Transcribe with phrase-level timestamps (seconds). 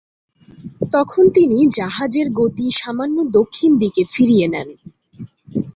[0.93, 4.69] তখন তিনি জাহাজের গতি সামান্য দক্ষিণ দিকে ফিরিয়ে নেন।